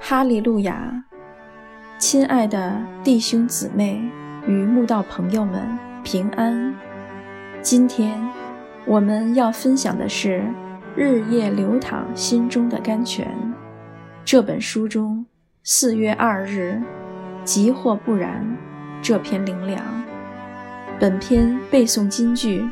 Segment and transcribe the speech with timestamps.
[0.00, 1.04] 哈利路亚！
[1.98, 4.00] 亲爱的弟兄姊妹
[4.46, 5.60] 与慕道朋友们，
[6.04, 6.72] 平安！
[7.60, 8.16] 今天
[8.86, 10.40] 我们要分享的是
[10.96, 13.26] 《日夜流淌心中的甘泉》
[14.24, 15.26] 这本书中
[15.64, 16.80] 四月二日
[17.44, 18.46] “即或不然”
[19.02, 19.82] 这篇灵粮。
[20.98, 22.64] 本篇背诵金句：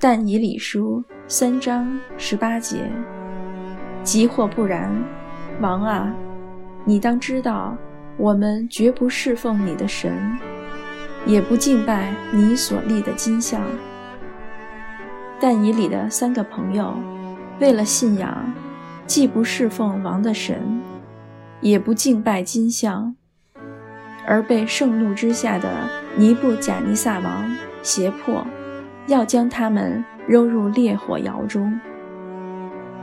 [0.00, 2.90] 但以理书三章十八节。
[4.02, 4.90] 即或不然，
[5.60, 6.12] 王啊！
[6.88, 7.76] 你当知道，
[8.16, 10.38] 我们绝不侍奉你的神，
[11.26, 13.60] 也不敬拜你所立的金像。
[15.40, 16.94] 但以里的三个朋友，
[17.58, 18.52] 为了信仰，
[19.04, 20.80] 既不侍奉王的神，
[21.60, 23.16] 也不敬拜金像，
[24.24, 25.68] 而被盛怒之下的
[26.16, 28.46] 尼布贾尼撒王胁迫，
[29.08, 31.80] 要将他们扔入烈火窑中。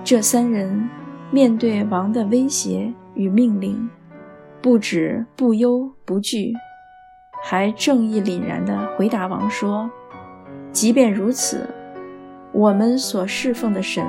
[0.06, 0.90] 这三人
[1.34, 2.94] 面对王的威胁。
[3.16, 3.88] 与命令，
[4.60, 6.52] 不止不忧不惧，
[7.44, 9.88] 还正义凛然地回答王说
[10.74, 11.70] ：“即便如此，
[12.52, 14.04] 我们所侍奉的神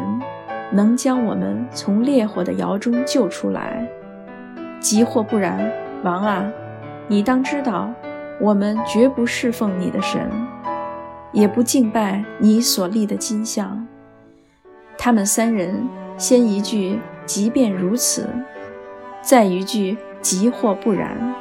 [0.72, 3.86] 能将我们从烈火的窑中救出来。
[4.80, 5.70] 即或不然，
[6.02, 6.50] 王啊，
[7.06, 7.92] 你当知道，
[8.40, 10.30] 我们绝不侍奉你的神，
[11.30, 13.86] 也不敬拜你所立的金像。”
[14.96, 18.28] 他们三人先一句“即便如此”。
[19.22, 21.34] 再一句“即或不然”，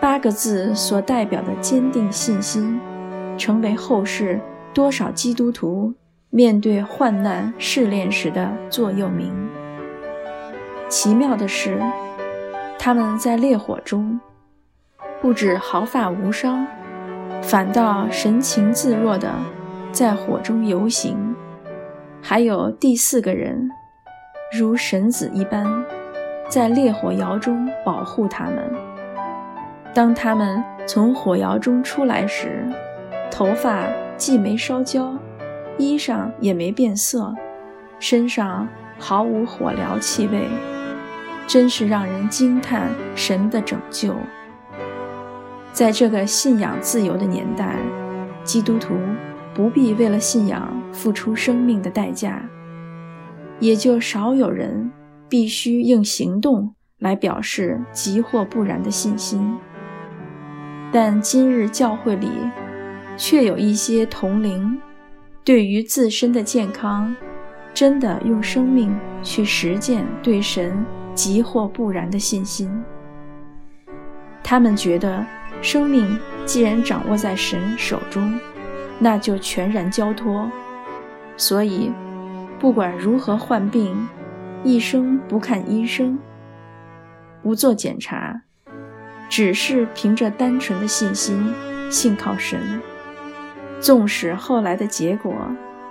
[0.00, 2.78] 八个字所代表的坚定信心，
[3.36, 4.40] 成为后世
[4.72, 5.92] 多少基督徒
[6.30, 9.32] 面对患难试炼时的座右铭。
[10.88, 11.80] 奇妙的是，
[12.78, 14.20] 他们在烈火中，
[15.20, 16.64] 不止毫发无伤，
[17.42, 19.32] 反倒神情自若地
[19.90, 21.34] 在火中游行。
[22.20, 23.68] 还有第四个人，
[24.56, 25.66] 如神子一般。
[26.48, 28.70] 在烈火窑中保护他们。
[29.92, 32.64] 当他们从火窑中出来时，
[33.30, 33.84] 头发
[34.16, 35.12] 既没烧焦，
[35.78, 37.34] 衣裳也没变色，
[37.98, 40.46] 身上毫无火燎气味，
[41.48, 44.14] 真是让人惊叹神的拯救。
[45.72, 47.74] 在这个信仰自由的年代，
[48.44, 48.94] 基督徒
[49.54, 52.40] 不必为了信仰付出生命的代价，
[53.60, 54.90] 也就少有人。
[55.26, 59.56] 必须用行动来表示即或不然的信心，
[60.92, 62.28] 但今日教会里
[63.16, 64.78] 却有一些同龄，
[65.42, 67.16] 对于自身的健康，
[67.72, 72.70] 真的用生命去实践对神即或不然的信心。
[74.40, 75.26] 他们觉得
[75.60, 78.38] 生命既然掌握在神手中，
[79.00, 80.48] 那就全然交托，
[81.36, 81.90] 所以
[82.64, 84.08] 不管如何患病。
[84.62, 86.18] 一生不看医生，
[87.42, 88.40] 不做检查，
[89.28, 91.52] 只是凭着单纯的信心，
[91.90, 92.80] 信靠神。
[93.80, 95.34] 纵使后来的结果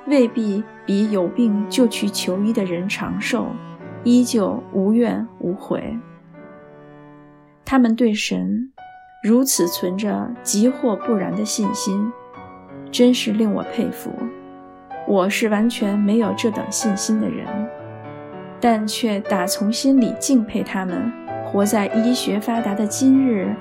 [0.08, 3.52] 未必比有病就去求医的人长寿，
[4.04, 5.96] 依旧无怨无悔。
[7.64, 8.74] 他们对神
[9.24, 12.12] 如此存着急或不然的信心，
[12.92, 14.12] 真是令我佩服。
[15.08, 17.46] 我是完全没有这等信心的人。
[18.60, 21.12] 但却打从心里敬佩他们，
[21.46, 23.54] 活在医学发达的今日，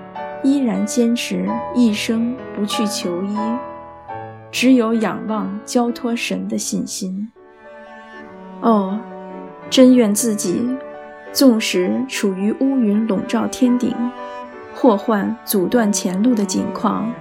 [0.44, 3.36] 依然坚持一生不去求医，
[4.52, 7.28] 只有仰望交托神的信心。
[8.60, 8.96] 哦，
[9.68, 10.64] 真愿自己，
[11.32, 13.92] 纵使处于乌云笼罩天顶、
[14.72, 17.12] 祸患阻断前路的境况，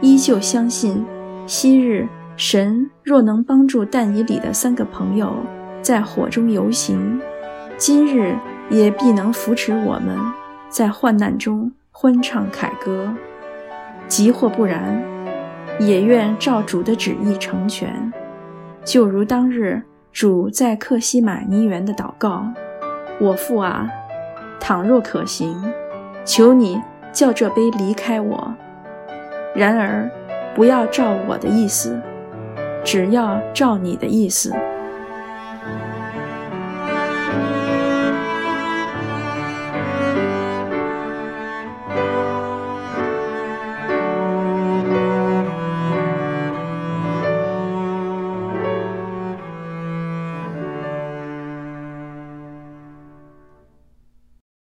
[0.00, 1.04] 依旧相信，
[1.48, 2.06] 昔日
[2.38, 5.34] 神若能帮助但以里的三个朋友。
[5.82, 7.20] 在火中游行，
[7.76, 8.36] 今日
[8.70, 10.16] 也必能扶持我们，
[10.68, 13.12] 在患难中欢唱凯歌。
[14.06, 15.02] 即或不然，
[15.80, 18.12] 也愿照主的旨意成全。
[18.84, 19.82] 就如当日
[20.12, 22.46] 主在克西玛尼园的祷告
[23.20, 23.88] ：“我父啊，
[24.60, 25.56] 倘若可行，
[26.24, 26.80] 求你
[27.12, 28.54] 叫这杯离开我；
[29.56, 30.08] 然而
[30.54, 32.00] 不要照我的意思，
[32.90, 34.50] 只要照你的意思。”